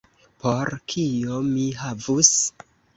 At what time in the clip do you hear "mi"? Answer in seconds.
1.53-1.69